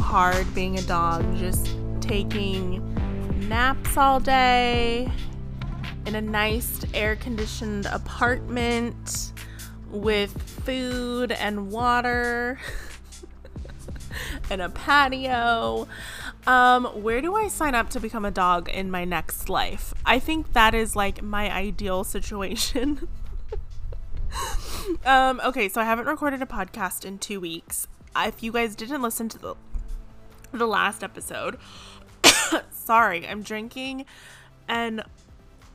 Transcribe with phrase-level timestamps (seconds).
[0.00, 2.82] hard being a dog, just taking
[3.48, 5.10] naps all day
[6.06, 9.32] in a nice air conditioned apartment
[9.90, 10.30] with
[10.64, 12.58] food and water
[14.50, 15.86] and a patio.
[16.46, 19.92] Um, where do I sign up to become a dog in my next life?
[20.04, 23.08] I think that is like my ideal situation.
[25.04, 27.88] um, okay, so I haven't recorded a podcast in two weeks.
[28.16, 29.56] If you guys didn't listen to the
[30.56, 31.58] the last episode,
[32.70, 34.06] sorry, I'm drinking
[34.68, 35.02] an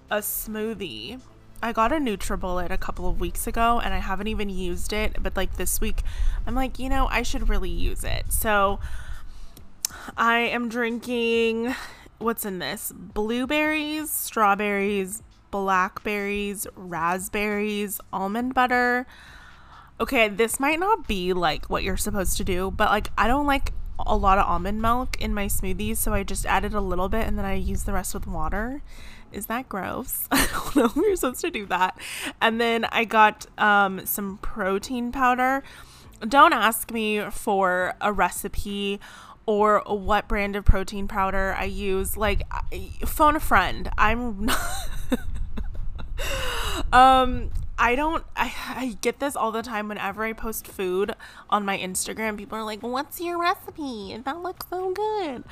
[0.09, 1.21] a smoothie.
[1.63, 5.17] I got a NutriBullet a couple of weeks ago and I haven't even used it,
[5.21, 6.01] but like this week
[6.45, 8.25] I'm like, you know, I should really use it.
[8.33, 8.79] So
[10.17, 11.75] I am drinking
[12.17, 12.91] what's in this?
[12.95, 19.05] Blueberries, strawberries, blackberries, raspberries, almond butter.
[19.99, 23.45] Okay, this might not be like what you're supposed to do, but like I don't
[23.45, 27.09] like a lot of almond milk in my smoothies, so I just added a little
[27.09, 28.81] bit and then I use the rest with water
[29.31, 30.27] is that gross?
[30.31, 31.97] I don't know you're supposed to do that.
[32.41, 35.63] And then I got um, some protein powder.
[36.27, 38.99] Don't ask me for a recipe
[39.45, 42.15] or what brand of protein powder I use.
[42.15, 42.43] Like,
[43.05, 43.89] phone a friend.
[43.97, 44.59] I'm not.
[46.93, 47.49] um,
[47.81, 51.15] I don't I, I get this all the time whenever I post food
[51.49, 52.37] on my Instagram.
[52.37, 54.15] People are like, "What's your recipe?
[54.23, 55.43] That looks so good."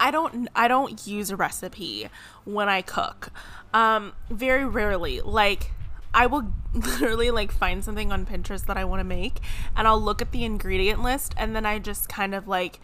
[0.00, 2.08] I don't I don't use a recipe
[2.46, 3.28] when I cook.
[3.74, 5.20] Um, very rarely.
[5.20, 5.72] Like
[6.14, 9.40] I will literally like find something on Pinterest that I want to make
[9.76, 12.80] and I'll look at the ingredient list and then I just kind of like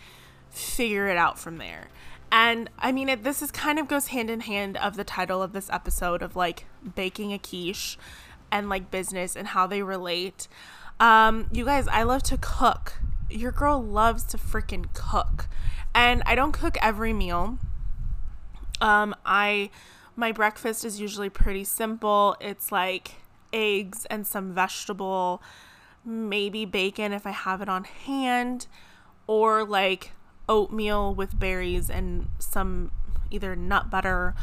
[0.51, 1.89] figure it out from there.
[2.31, 5.43] And I mean it this is kind of goes hand in hand of the title
[5.43, 7.97] of this episode of like baking a quiche
[8.53, 10.47] and like business and how they relate.
[11.01, 13.01] Um, you guys, I love to cook.
[13.29, 15.49] Your girl loves to freaking cook.
[15.95, 17.59] And I don't cook every meal.
[18.81, 19.71] Um, I
[20.15, 22.37] my breakfast is usually pretty simple.
[22.41, 23.17] It's like
[23.53, 25.43] eggs and some vegetable,
[26.05, 28.67] maybe bacon if I have it on hand,
[29.27, 30.13] or like
[30.49, 32.91] oatmeal with berries and some
[33.31, 34.35] either nut butter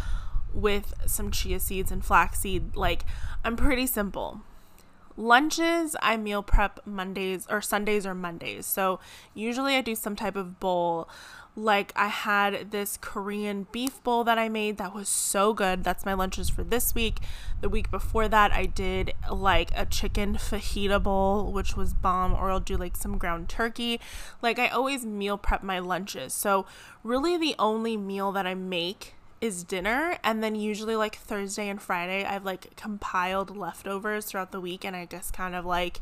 [0.53, 2.75] with some chia seeds and flaxseed.
[2.75, 3.05] Like,
[3.43, 4.41] I'm pretty simple.
[5.17, 8.65] Lunches, I meal prep Mondays or Sundays or Mondays.
[8.65, 8.99] So,
[9.33, 11.09] usually I do some type of bowl
[11.55, 15.83] like I had this Korean beef bowl that I made that was so good.
[15.83, 17.19] That's my lunches for this week.
[17.61, 22.51] The week before that, I did like a chicken fajita bowl, which was bomb, or
[22.51, 23.99] I'll do like some ground turkey.
[24.41, 26.33] Like I always meal prep my lunches.
[26.33, 26.65] So,
[27.03, 31.81] really, the only meal that I make is dinner and then usually like Thursday and
[31.81, 36.01] Friday I've like compiled leftovers throughout the week and I just kind of like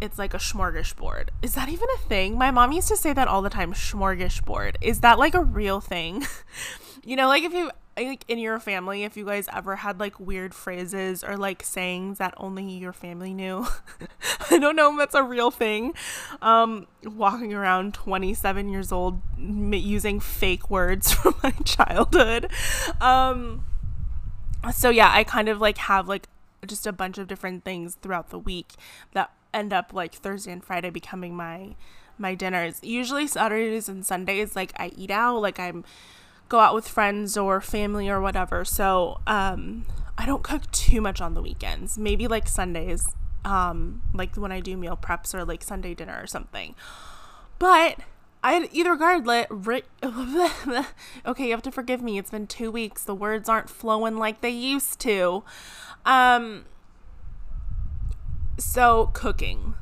[0.00, 1.28] it's like a smorgasbord.
[1.42, 2.36] Is that even a thing?
[2.36, 4.76] My mom used to say that all the time, smorgasbord.
[4.82, 6.26] Is that like a real thing?
[7.04, 10.20] you know, like if you like in your family, if you guys ever had like
[10.20, 13.66] weird phrases or like sayings that only your family knew.
[14.50, 15.94] I don't know if that's a real thing.
[16.42, 22.50] Um, walking around 27 years old using fake words from my childhood.
[23.00, 23.64] Um,
[24.72, 26.28] so yeah, I kind of like have like
[26.66, 28.74] just a bunch of different things throughout the week
[29.12, 31.74] that end up like Thursday and Friday becoming my
[32.18, 32.78] my dinners.
[32.82, 35.84] Usually Saturdays and Sundays like I eat out, like I'm
[36.48, 38.64] go out with friends or family or whatever.
[38.64, 39.86] So, um
[40.18, 41.98] I don't cook too much on the weekends.
[41.98, 43.14] Maybe like Sundays,
[43.44, 46.74] um like when I do meal preps or like Sunday dinner or something.
[47.58, 48.00] But
[48.46, 49.46] I either regardless,
[51.26, 52.16] okay, you have to forgive me.
[52.16, 53.02] It's been two weeks.
[53.02, 55.42] The words aren't flowing like they used to.
[56.04, 56.66] Um,
[58.56, 59.74] so, cooking.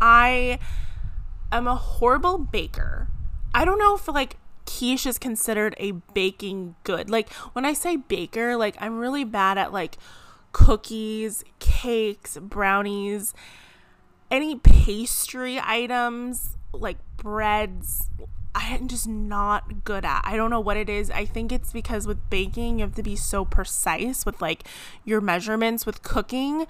[0.00, 0.58] I
[1.52, 3.08] am a horrible baker.
[3.54, 4.36] I don't know if like
[4.66, 7.10] quiche is considered a baking good.
[7.10, 9.96] Like when I say baker, like I'm really bad at like
[10.52, 13.34] cookies, cakes, brownies,
[14.30, 18.10] any pastry items, like breads.
[18.54, 20.22] I'm just not good at.
[20.24, 21.10] I don't know what it is.
[21.10, 24.64] I think it's because with baking, you have to be so precise with like
[25.04, 26.66] your measurements with cooking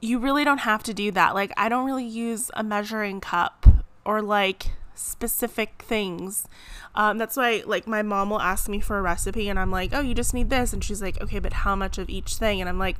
[0.00, 1.34] you really don't have to do that.
[1.34, 3.66] Like, I don't really use a measuring cup
[4.04, 6.46] or like specific things.
[6.94, 9.90] Um, that's why, like, my mom will ask me for a recipe, and I'm like,
[9.92, 10.72] oh, you just need this.
[10.72, 12.60] And she's like, okay, but how much of each thing?
[12.60, 12.96] And I'm like,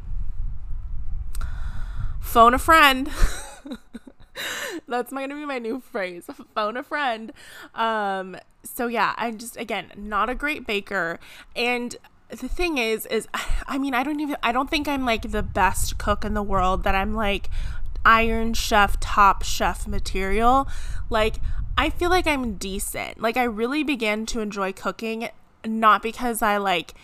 [2.21, 3.11] phone a friend.
[4.89, 6.25] That's going to be my new phrase.
[6.55, 7.33] Phone a friend.
[7.75, 11.19] Um, so yeah, I'm just again not a great baker,
[11.57, 11.97] and
[12.29, 13.29] the thing is, is
[13.67, 16.43] I mean, I don't even, I don't think I'm like the best cook in the
[16.43, 16.85] world.
[16.85, 17.51] That I'm like
[18.05, 20.69] Iron Chef, top chef material.
[21.09, 21.37] Like
[21.77, 23.21] I feel like I'm decent.
[23.21, 25.29] Like I really began to enjoy cooking,
[25.65, 26.95] not because I like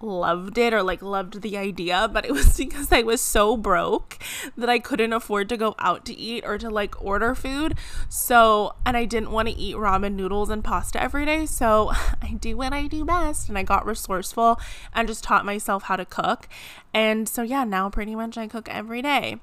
[0.00, 4.18] loved it or like loved the idea, but it was because I was so broke
[4.56, 7.76] that I couldn't afford to go out to eat or to like order food.
[8.08, 11.46] So, and I didn't want to eat ramen noodles and pasta every day.
[11.46, 11.92] So,
[12.22, 14.60] I do what I do best and I got resourceful
[14.94, 16.48] and just taught myself how to cook.
[16.92, 19.40] And so, yeah, now pretty much I cook every day.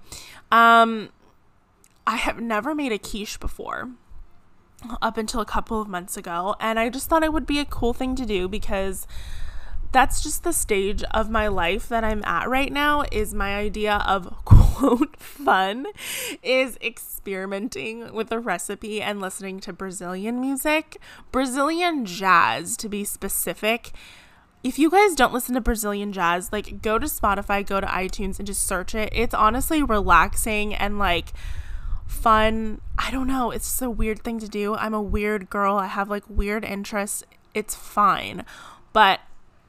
[0.51, 1.09] Um,
[2.05, 3.89] I have never made a quiche before
[5.01, 7.65] up until a couple of months ago, and I just thought it would be a
[7.65, 9.07] cool thing to do because
[9.91, 13.95] that's just the stage of my life that I'm at right now is my idea
[14.07, 15.87] of quote fun
[16.41, 20.97] is experimenting with a recipe and listening to Brazilian music,
[21.31, 23.91] Brazilian jazz to be specific.
[24.63, 28.37] If you guys don't listen to Brazilian jazz, like go to Spotify, go to iTunes
[28.39, 29.09] and just search it.
[29.11, 31.33] It's honestly relaxing and like
[32.07, 32.79] fun.
[33.03, 34.75] I don't know, it's just a weird thing to do.
[34.75, 35.77] I'm a weird girl.
[35.77, 37.24] I have like weird interests.
[37.53, 38.45] It's fine.
[38.94, 39.21] But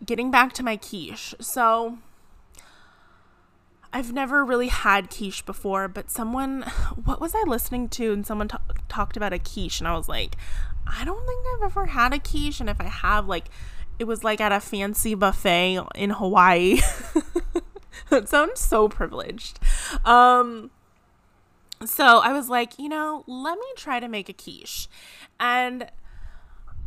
[0.05, 1.35] getting back to my quiche.
[1.41, 1.99] So
[3.93, 6.63] I've never really had quiche before, but someone,
[7.05, 8.13] what was I listening to?
[8.13, 8.57] And someone t-
[8.89, 10.37] talked about a quiche, and I was like,
[10.87, 12.61] I don't think I've ever had a quiche.
[12.61, 13.47] And if I have, like,
[13.99, 16.81] it was like at a fancy buffet in Hawaii.
[18.09, 19.59] that sounds so privileged.
[20.05, 20.71] Um,
[21.89, 24.89] so I was like, you know, let me try to make a quiche.
[25.39, 25.91] And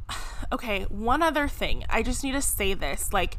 [0.51, 1.85] okay, one other thing.
[1.89, 3.13] I just need to say this.
[3.13, 3.37] Like,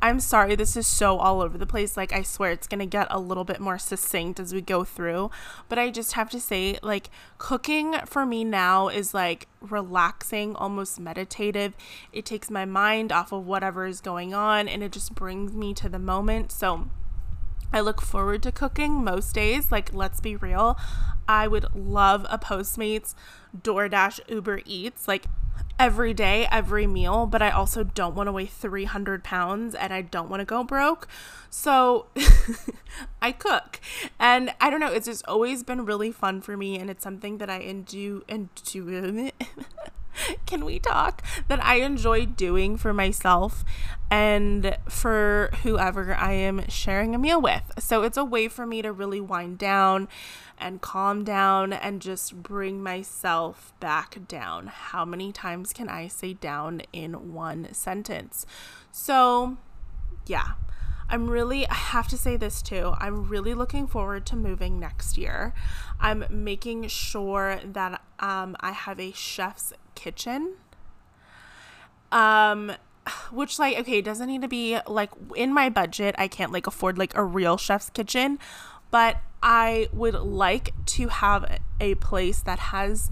[0.00, 1.96] I'm sorry, this is so all over the place.
[1.96, 4.84] Like, I swear it's going to get a little bit more succinct as we go
[4.84, 5.32] through.
[5.68, 11.00] But I just have to say, like, cooking for me now is like relaxing, almost
[11.00, 11.74] meditative.
[12.12, 15.74] It takes my mind off of whatever is going on and it just brings me
[15.74, 16.52] to the moment.
[16.52, 16.88] So,
[17.72, 19.70] I look forward to cooking most days.
[19.70, 20.78] Like, let's be real.
[21.28, 23.14] I would love a Postmates,
[23.56, 25.06] DoorDash, Uber Eats.
[25.06, 25.26] Like,
[25.78, 30.02] every day, every meal, but I also don't want to weigh 300 pounds and I
[30.02, 31.06] don't want to go broke.
[31.50, 32.06] So
[33.22, 33.80] I cook.
[34.18, 37.38] And I don't know, it's just always been really fun for me and it's something
[37.38, 38.24] that I and do
[40.46, 43.64] can we talk that I enjoy doing for myself
[44.10, 47.62] and for whoever I am sharing a meal with.
[47.78, 50.08] So it's a way for me to really wind down
[50.56, 54.68] and calm down and just bring myself back down.
[54.68, 58.46] How many times can I say down in one sentence?
[58.90, 59.58] So,
[60.26, 60.52] yeah.
[61.10, 62.92] I'm really, I have to say this too.
[62.98, 65.54] I'm really looking forward to moving next year.
[65.98, 70.54] I'm making sure that um, I have a chef's kitchen.
[72.10, 72.72] Um,
[73.30, 76.14] which like okay, doesn't need to be like in my budget.
[76.18, 78.38] I can't like afford like a real chef's kitchen,
[78.90, 83.10] but I would like to have a place that has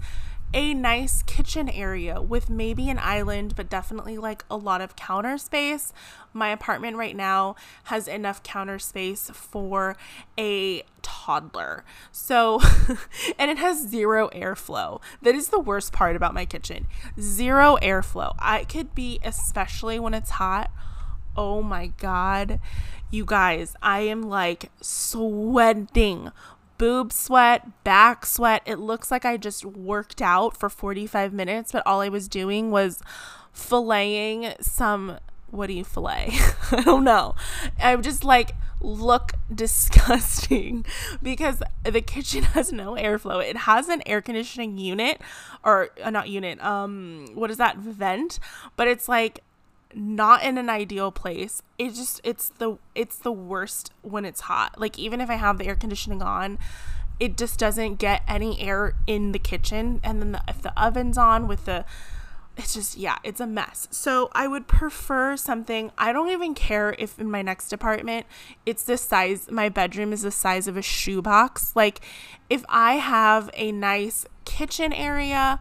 [0.53, 5.37] a nice kitchen area with maybe an island, but definitely like a lot of counter
[5.37, 5.91] space.
[6.33, 9.97] My apartment right now has enough counter space for
[10.37, 10.83] a
[11.27, 11.83] toddler.
[12.11, 12.61] So,
[13.39, 15.01] and it has zero airflow.
[15.21, 16.87] That is the worst part about my kitchen.
[17.19, 18.33] Zero airflow.
[18.39, 20.71] I could be, especially when it's hot.
[21.35, 22.59] Oh my God.
[23.11, 26.31] You guys, I am like sweating
[26.77, 28.61] boob sweat, back sweat.
[28.65, 32.71] It looks like I just worked out for 45 minutes, but all I was doing
[32.71, 33.01] was
[33.53, 35.17] filleting some.
[35.49, 36.31] What do you fillet?
[36.71, 37.35] I don't know.
[37.81, 40.85] I just like look disgusting
[41.21, 43.43] because the kitchen has no airflow.
[43.43, 45.21] It has an air conditioning unit
[45.63, 46.63] or uh, not unit.
[46.63, 48.39] Um, what is that vent?
[48.75, 49.41] But it's like
[49.93, 51.61] not in an ideal place.
[51.77, 54.79] It just it's the it's the worst when it's hot.
[54.79, 56.59] Like even if I have the air conditioning on,
[57.19, 61.17] it just doesn't get any air in the kitchen and then the, if the oven's
[61.17, 61.85] on with the
[62.57, 63.87] it's just yeah, it's a mess.
[63.91, 65.91] So I would prefer something.
[65.97, 68.25] I don't even care if in my next apartment
[68.65, 71.75] it's the size my bedroom is the size of a shoebox.
[71.75, 72.01] Like
[72.49, 75.59] if I have a nice kitchen area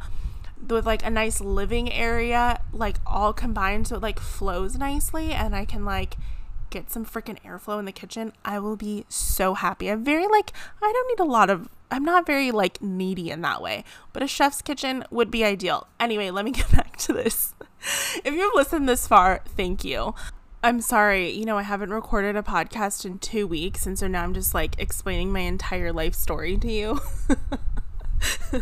[0.69, 5.55] with like a nice living area, like all combined so it like flows nicely and
[5.55, 6.17] I can like
[6.71, 9.91] get some freaking airflow in the kitchen, I will be so happy.
[9.91, 13.43] I'm very like I don't need a lot of I'm not very like needy in
[13.43, 15.87] that way, but a chef's kitchen would be ideal.
[16.01, 17.55] Anyway, let me get back to this.
[18.25, 20.15] if you've listened this far, thank you.
[20.63, 21.31] I'm sorry.
[21.31, 24.55] You know, I haven't recorded a podcast in two weeks, and so now I'm just
[24.55, 27.01] like explaining my entire life story to you.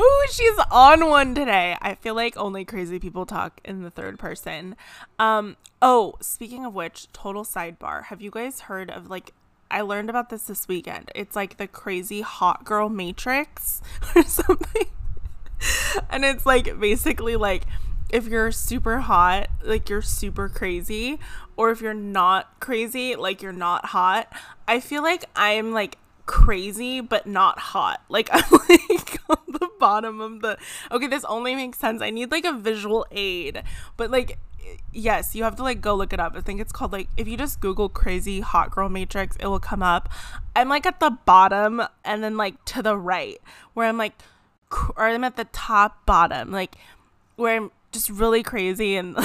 [0.00, 1.76] Ooh, she's on one today.
[1.80, 4.74] I feel like only crazy people talk in the third person.
[5.18, 8.04] Um, oh, speaking of which, total sidebar.
[8.04, 9.32] Have you guys heard of like
[9.70, 11.12] I learned about this this weekend.
[11.14, 13.82] It's like the crazy hot girl matrix
[14.16, 14.86] or something.
[16.10, 17.64] and it's like basically like
[18.10, 21.18] if you're super hot, like you're super crazy,
[21.56, 24.32] or if you're not crazy, like you're not hot.
[24.66, 28.02] I feel like I'm like crazy but not hot.
[28.10, 30.58] Like I'm like on the bottom of the
[30.90, 32.02] Okay, this only makes sense.
[32.02, 33.62] I need like a visual aid.
[33.96, 34.38] But like
[34.92, 36.34] yes, you have to like go look it up.
[36.36, 39.60] I think it's called like if you just Google crazy hot girl matrix, it will
[39.60, 40.08] come up.
[40.56, 43.40] I'm like at the bottom and then like to the right
[43.74, 44.14] where I'm like
[44.96, 46.76] or I'm at the top bottom, like
[47.36, 49.16] where I'm just really crazy and,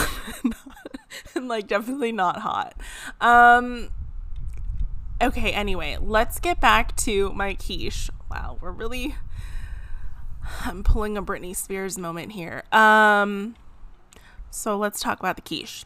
[1.35, 2.75] and like definitely not hot.
[3.21, 3.89] Um
[5.21, 8.09] okay, anyway, let's get back to my quiche.
[8.29, 9.15] Wow, we're really
[10.61, 12.63] I'm pulling a Britney Spears moment here.
[12.71, 13.55] Um
[14.49, 15.83] so let's talk about the quiche.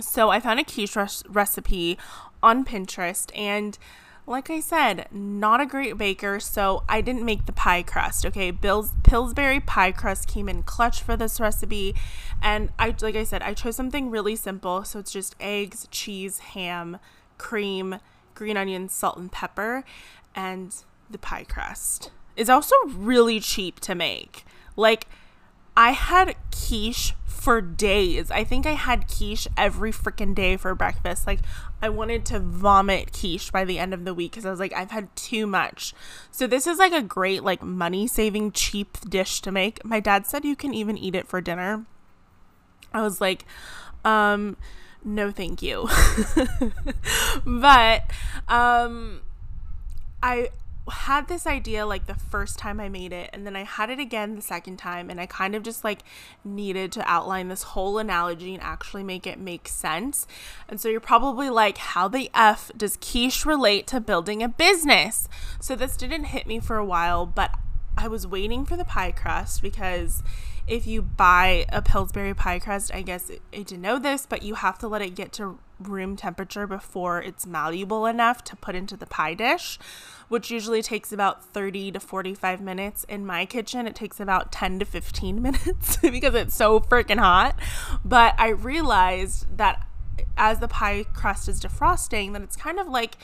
[0.00, 1.98] So I found a quiche res- recipe
[2.42, 3.78] on Pinterest and
[4.26, 8.24] like I said, not a great baker, so I didn't make the pie crust.
[8.24, 11.94] Okay, Bill's Pillsbury pie crust came in clutch for this recipe,
[12.40, 14.84] and I like I said, I chose something really simple.
[14.84, 16.98] So it's just eggs, cheese, ham,
[17.36, 17.98] cream,
[18.34, 19.84] green onions, salt, and pepper,
[20.34, 20.74] and
[21.10, 22.10] the pie crust.
[22.36, 24.44] It's also really cheap to make.
[24.76, 25.08] Like
[25.76, 28.30] I had quiche for days.
[28.30, 31.26] I think I had quiche every freaking day for breakfast.
[31.26, 31.40] Like,
[31.80, 34.72] I wanted to vomit quiche by the end of the week because I was like,
[34.74, 35.92] I've had too much.
[36.30, 39.84] So, this is like a great, like, money saving, cheap dish to make.
[39.84, 41.84] My dad said you can even eat it for dinner.
[42.92, 43.44] I was like,
[44.04, 44.56] um,
[45.04, 45.88] no, thank you.
[47.44, 48.02] but,
[48.46, 49.22] um,
[50.22, 50.50] I
[50.90, 54.00] had this idea like the first time I made it, and then I had it
[54.00, 56.00] again the second time, and I kind of just like
[56.44, 60.26] needed to outline this whole analogy and actually make it make sense.
[60.68, 65.28] And so you're probably like, how the F does quiche relate to building a business?
[65.60, 67.54] So this didn't hit me for a while, but
[67.96, 70.22] I was waiting for the pie crust because
[70.66, 74.54] if you buy a Pillsbury pie crust, I guess I didn't know this, but you
[74.54, 75.58] have to let it get to
[75.88, 79.78] room temperature before it's malleable enough to put into the pie dish,
[80.28, 83.04] which usually takes about 30 to 45 minutes.
[83.04, 87.58] In my kitchen, it takes about 10 to 15 minutes because it's so freaking hot.
[88.04, 89.86] But I realized that
[90.36, 93.16] as the pie crust is defrosting, that it's kind of like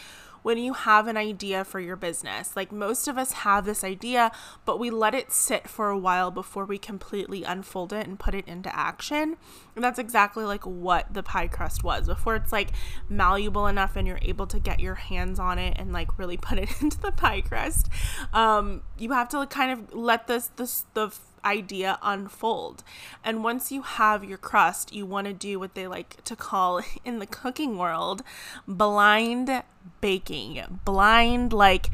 [0.42, 2.56] when you have an idea for your business.
[2.56, 4.30] Like most of us have this idea,
[4.64, 8.34] but we let it sit for a while before we completely unfold it and put
[8.34, 9.36] it into action.
[9.74, 12.06] And that's exactly like what the pie crust was.
[12.06, 12.70] Before it's like
[13.08, 16.58] malleable enough and you're able to get your hands on it and like really put
[16.58, 17.88] it into the pie crust,
[18.32, 21.10] um, you have to kind of let this this the
[21.44, 22.82] idea unfold.
[23.24, 26.82] And once you have your crust, you want to do what they like to call
[27.04, 28.22] in the cooking world
[28.66, 29.62] blind
[30.00, 30.80] baking.
[30.84, 31.90] Blind, like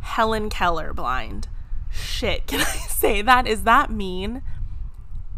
[0.00, 1.48] Helen Keller blind.
[1.90, 3.46] Shit, can I say that?
[3.46, 4.42] Is that mean?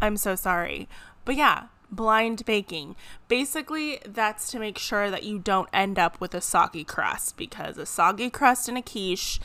[0.01, 0.89] I'm so sorry.
[1.25, 2.95] But yeah, blind baking.
[3.27, 7.77] Basically, that's to make sure that you don't end up with a soggy crust because
[7.77, 9.39] a soggy crust in a quiche,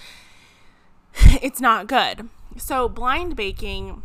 [1.43, 2.29] it's not good.
[2.59, 4.03] So, blind baking,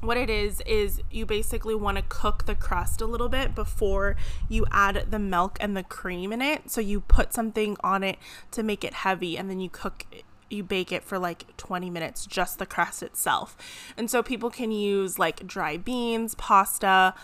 [0.00, 4.16] what it is, is you basically want to cook the crust a little bit before
[4.48, 6.70] you add the milk and the cream in it.
[6.70, 8.18] So, you put something on it
[8.50, 10.04] to make it heavy and then you cook
[10.50, 13.56] you bake it for like 20 minutes, just the crust itself.
[13.96, 17.14] And so people can use like dry beans, pasta,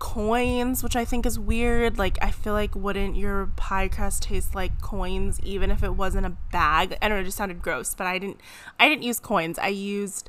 [0.00, 1.96] coins, which I think is weird.
[1.96, 6.26] Like, I feel like wouldn't your pie crust taste like coins even if it wasn't
[6.26, 6.98] a bag?
[7.00, 8.40] I don't know, it just sounded gross, but I didn't
[8.80, 9.58] I didn't use coins.
[9.60, 10.28] I used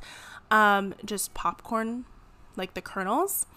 [0.52, 2.06] um just popcorn,
[2.56, 3.48] like the kernels.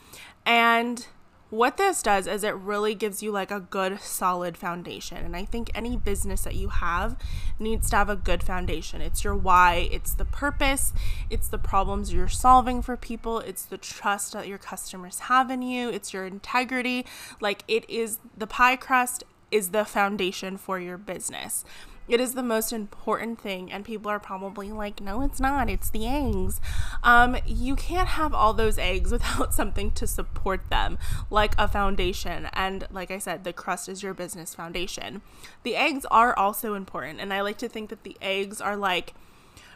[0.47, 1.07] And
[1.55, 5.19] what this does is it really gives you like a good solid foundation.
[5.19, 7.17] And i think any business that you have
[7.59, 9.01] needs to have a good foundation.
[9.01, 10.93] It's your why it's the purpose
[11.31, 15.63] it's the problems you're solving for people it's the trust that your customers have in
[15.63, 17.07] you it's your integrity.
[17.41, 21.65] Like it is the pie crust is the foundation for your business
[22.07, 25.71] it is the most important thing, and people are probably like, no, it's not.
[25.71, 26.61] It's the eggs.
[27.03, 30.99] Um, you can't have all those eggs without something to support them,
[31.31, 32.49] like a foundation.
[32.53, 35.23] And like I said, the crust is your business foundation.
[35.63, 39.15] The eggs are also important, and I like to think that the eggs are like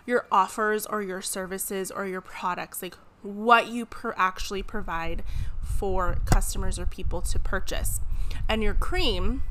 [0.06, 5.22] your offers or your services or your products, like what you per- actually provide
[5.62, 8.00] for customers or people to purchase.
[8.48, 9.42] And your cream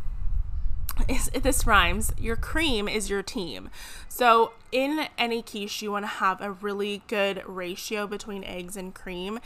[1.08, 3.70] is this rhymes your cream is your team.
[4.08, 8.94] So in any quiche you want to have a really good ratio between eggs and
[8.94, 9.40] cream.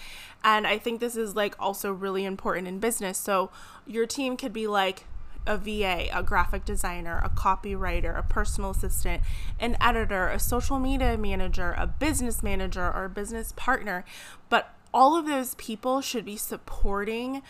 [0.43, 3.17] And i think this is like also really important in business.
[3.17, 3.51] So
[3.86, 5.05] your team could be like
[5.48, 9.24] a VA, a graphic designer, a copywriter, a personal assistant,
[9.60, 14.05] an editor, a social media manager, a business manager, or a business partner.
[14.50, 17.41] But all of those people should be supporting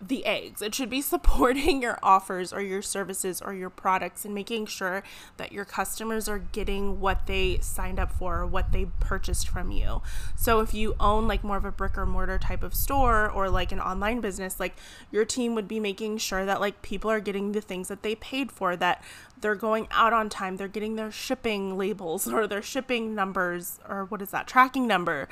[0.00, 0.62] the eggs.
[0.62, 5.02] It should be supporting your offers or your services or your products and making sure
[5.36, 9.70] that your customers are getting what they signed up for or what they purchased from
[9.70, 10.02] you.
[10.36, 13.50] So if you own like more of a brick or mortar type of store or
[13.50, 14.76] like an online business, like
[15.10, 18.14] your team would be making sure that like people are getting the things that they
[18.14, 19.02] paid for, that
[19.40, 24.04] they're going out on time, they're getting their shipping labels or their shipping numbers or
[24.04, 25.28] what is that tracking number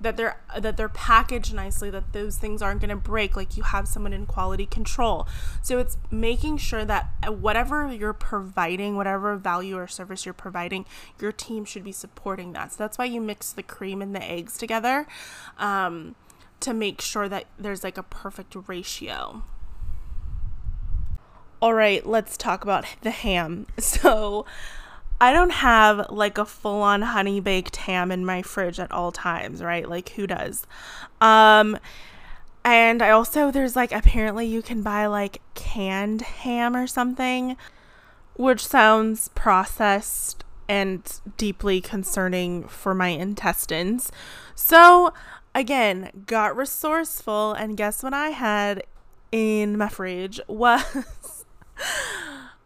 [0.00, 3.64] that they're that they're packaged nicely that those things aren't going to break like you
[3.64, 5.26] have someone in quality control.
[5.62, 10.86] So it's making sure that whatever you're providing whatever value or service you're providing
[11.20, 12.72] your team should be supporting that.
[12.72, 15.06] So that's why you mix the cream and the eggs together
[15.58, 16.14] um,
[16.60, 19.42] to make sure that there's like a perfect ratio.
[21.60, 23.66] All right let's talk about the ham.
[23.80, 24.46] So
[25.20, 29.12] I don't have like a full on honey baked ham in my fridge at all
[29.12, 29.88] times, right?
[29.88, 30.66] Like who does?
[31.20, 31.78] Um
[32.64, 37.56] and I also there's like apparently you can buy like canned ham or something
[38.38, 44.12] which sounds processed and deeply concerning for my intestines.
[44.54, 45.12] So,
[45.54, 48.84] again, got resourceful and guess what I had
[49.32, 51.44] in my fridge was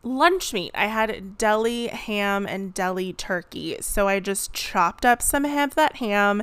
[0.02, 0.72] lunch meat.
[0.74, 3.76] I had deli ham and deli turkey.
[3.80, 6.42] So I just chopped up some of that ham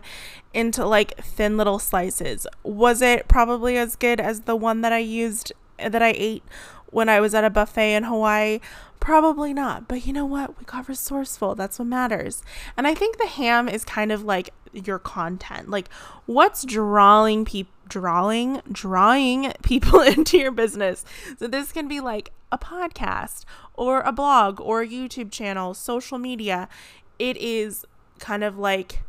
[0.54, 2.48] into like thin little slices.
[2.64, 6.44] Was it probably as good as the one that I used that I ate
[6.88, 8.60] when I was at a buffet in Hawaii?
[9.00, 9.88] Probably not.
[9.88, 10.58] But you know what?
[10.60, 11.56] We got resourceful.
[11.56, 12.44] That's what matters.
[12.76, 15.70] And I think the ham is kind of like your content.
[15.70, 15.90] Like
[16.26, 21.04] what's drawing people drawing drawing people into your business.
[21.38, 26.18] So this can be like a podcast or a blog or a YouTube channel, social
[26.18, 26.70] media.
[27.18, 27.86] It is
[28.20, 29.02] kind of like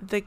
[0.00, 0.24] the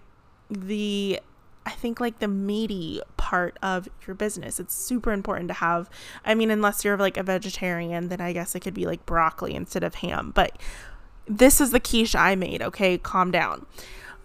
[0.50, 1.20] the
[1.66, 4.60] I think like the meaty part of your business.
[4.60, 5.90] It's super important to have.
[6.26, 9.56] I mean, unless you're like a vegetarian, then I guess it could be like broccoli
[9.56, 10.34] instead of ham.
[10.36, 10.58] But
[11.26, 12.98] this is the quiche I made, okay?
[12.98, 13.66] Calm down.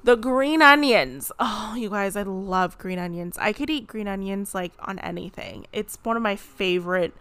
[0.08, 1.30] The green onions.
[1.38, 3.36] Oh, you guys, I love green onions.
[3.36, 5.66] I could eat green onions like on anything.
[5.70, 7.14] It's one of my favorite.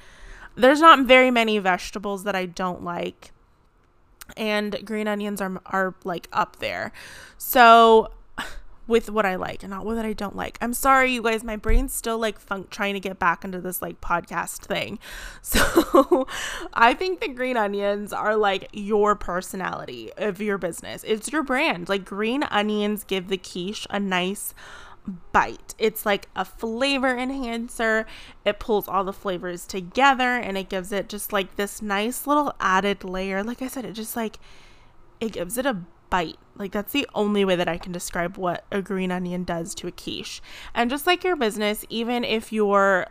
[0.55, 3.33] There's not very many vegetables that I don't like.
[4.37, 6.93] And green onions are are like up there.
[7.37, 8.09] So
[8.87, 10.57] with what I like and not what I don't like.
[10.61, 11.43] I'm sorry, you guys.
[11.43, 14.99] My brain's still like funk trying to get back into this like podcast thing.
[15.41, 16.27] So
[16.73, 21.03] I think the green onions are like your personality of your business.
[21.05, 21.89] It's your brand.
[21.89, 24.53] Like green onions give the quiche a nice
[25.31, 25.73] bite.
[25.77, 28.05] It's like a flavor enhancer.
[28.45, 32.53] It pulls all the flavors together and it gives it just like this nice little
[32.59, 33.43] added layer.
[33.43, 34.39] Like I said, it just like
[35.19, 36.37] it gives it a bite.
[36.55, 39.87] Like that's the only way that I can describe what a green onion does to
[39.87, 40.41] a quiche.
[40.73, 43.07] And just like your business, even if you're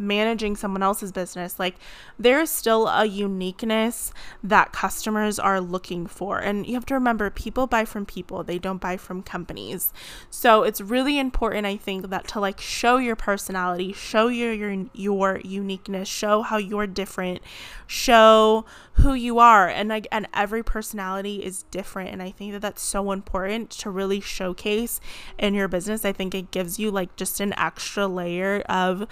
[0.00, 1.76] managing someone else's business, like
[2.18, 6.38] there's still a uniqueness that customers are looking for.
[6.38, 9.92] And you have to remember people buy from people, they don't buy from companies.
[10.30, 14.86] So it's really important I think that to like show your personality, show your your
[14.94, 17.42] your uniqueness, show how you're different,
[17.86, 22.60] show who you are and like and every personality is different and I think that
[22.60, 25.00] that's so important to really showcase
[25.38, 26.04] in your business.
[26.04, 29.06] I think it gives you like just an extra layer of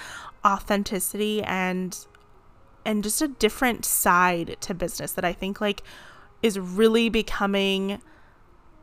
[0.44, 2.07] authenticity and
[2.85, 5.83] and just a different side to business that I think like
[6.42, 8.01] is really becoming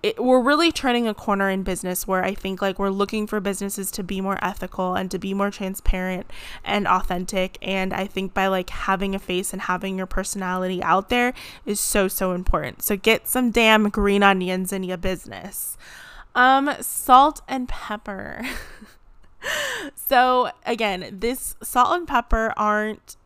[0.04, 3.40] it, we're really turning a corner in business where I think like we're looking for
[3.40, 6.30] businesses to be more ethical and to be more transparent
[6.64, 11.10] and authentic and I think by like having a face and having your personality out
[11.10, 11.34] there
[11.66, 12.84] is so so important.
[12.84, 15.76] So get some damn green onions in your business.
[16.36, 18.46] Um salt and pepper.
[19.96, 23.18] so again, this salt and pepper aren't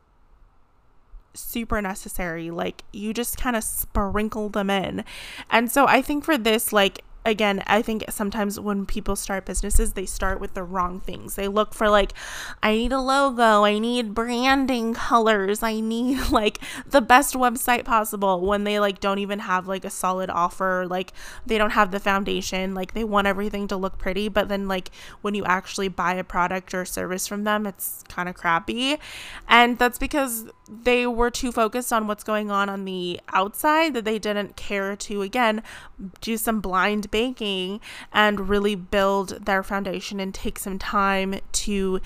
[1.33, 2.51] super necessary.
[2.51, 5.03] Like you just kind of sprinkle them in.
[5.49, 9.93] And so I think for this, like, again, I think sometimes when people start businesses,
[9.93, 11.35] they start with the wrong things.
[11.35, 12.13] They look for like,
[12.61, 18.41] I need a logo, I need branding colors, I need like the best website possible
[18.41, 21.13] when they like don't even have like a solid offer, like
[21.45, 24.89] they don't have the foundation, like they want everything to look pretty, but then like
[25.21, 28.97] when you actually buy a product or service from them, it's kind of crappy.
[29.47, 34.05] And that's because they were too focused on what's going on on the outside that
[34.05, 35.63] they didn't care to again
[36.21, 37.81] do some blind baking
[38.13, 41.99] and really build their foundation and take some time to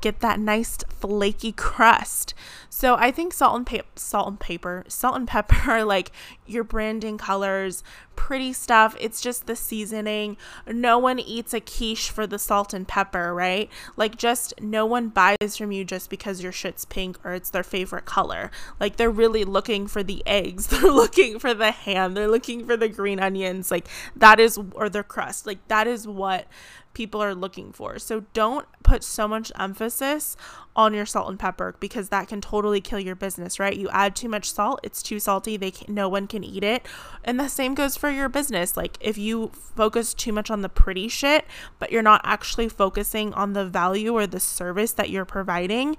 [0.00, 2.34] get that nice flaky crust.
[2.68, 6.12] So I think salt and pep- salt and paper, salt and pepper are like
[6.46, 7.82] your branding colors,
[8.16, 8.96] pretty stuff.
[9.00, 10.36] It's just the seasoning.
[10.66, 13.68] No one eats a quiche for the salt and pepper, right?
[13.96, 17.62] Like just no one buys from you just because your shit's pink or it's their
[17.62, 18.50] favorite color.
[18.78, 20.66] Like they're really looking for the eggs.
[20.80, 22.14] They're looking for the ham.
[22.14, 23.70] They're looking for the green onions.
[23.70, 25.46] Like that is or the crust.
[25.46, 26.46] Like that is what
[26.92, 27.98] people are looking for.
[27.98, 30.36] So don't put so much emphasis
[30.74, 33.76] on your salt and pepper because that can totally kill your business, right?
[33.76, 36.86] You add too much salt, it's too salty, they can, no one can eat it.
[37.24, 38.76] And the same goes for your business.
[38.76, 41.44] Like if you focus too much on the pretty shit,
[41.78, 45.96] but you're not actually focusing on the value or the service that you're providing,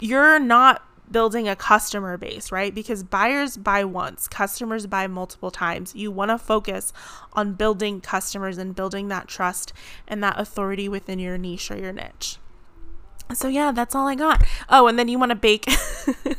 [0.00, 2.74] you're not building a customer base, right?
[2.74, 5.94] Because buyers buy once, customers buy multiple times.
[5.94, 6.92] You want to focus
[7.32, 9.72] on building customers and building that trust
[10.06, 12.38] and that authority within your niche or your niche.
[13.34, 14.42] So yeah, that's all I got.
[14.68, 15.66] Oh, and then you want to bake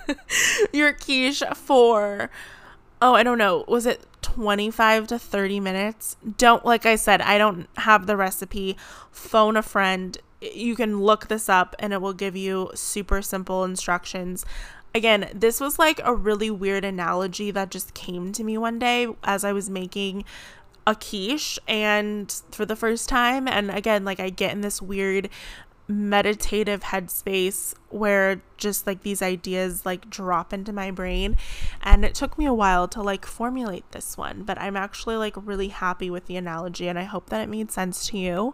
[0.73, 2.29] your quiche for
[3.01, 6.17] oh, I don't know, was it 25 to 30 minutes?
[6.37, 8.75] Don't like I said, I don't have the recipe.
[9.11, 13.63] Phone a friend you can look this up and it will give you super simple
[13.63, 14.45] instructions.
[14.95, 19.07] Again, this was like a really weird analogy that just came to me one day
[19.23, 20.23] as I was making
[20.87, 25.29] a quiche and for the first time and again like I get in this weird
[25.89, 31.35] meditative headspace where just like these ideas like drop into my brain.
[31.81, 35.33] And it took me a while to like formulate this one but i'm actually like
[35.35, 38.53] really happy with the analogy and i hope that it made sense to you.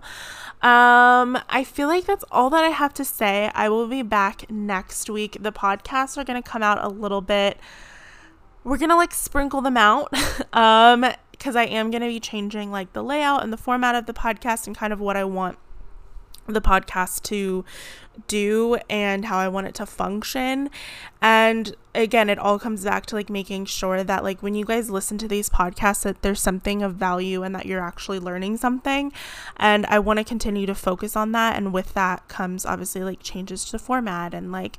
[0.62, 3.52] Um i feel like that's all that i have to say.
[3.54, 5.38] I will be back next week.
[5.42, 7.58] The podcasts are going to come out a little bit
[8.64, 10.12] we're going to like sprinkle them out
[10.54, 14.06] um because i am going to be changing like the layout and the format of
[14.08, 15.58] the podcast and kind of what i want
[16.48, 17.66] the podcast to
[18.28, 20.70] do and how I want it to function.
[21.22, 24.90] And again, it all comes back to like making sure that like when you guys
[24.90, 29.12] listen to these podcasts that there's something of value and that you're actually learning something.
[29.58, 33.22] And I want to continue to focus on that and with that comes obviously like
[33.22, 34.78] changes to the format and like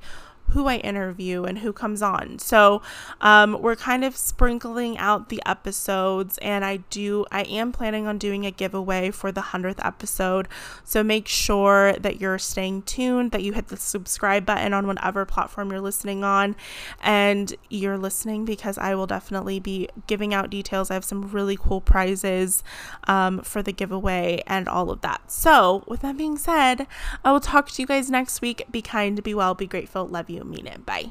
[0.48, 2.38] who I interview and who comes on.
[2.38, 2.82] So
[3.20, 8.18] um, we're kind of sprinkling out the episodes, and I do, I am planning on
[8.18, 10.48] doing a giveaway for the 100th episode.
[10.84, 15.24] So make sure that you're staying tuned, that you hit the subscribe button on whatever
[15.24, 16.54] platform you're listening on,
[17.02, 20.90] and you're listening because I will definitely be giving out details.
[20.90, 22.62] I have some really cool prizes
[23.04, 25.30] um, for the giveaway and all of that.
[25.30, 26.86] So, with that being said,
[27.24, 28.64] I will talk to you guys next week.
[28.70, 30.06] Be kind, be well, be grateful.
[30.06, 30.84] Love you you mean it.
[30.84, 31.10] Bye.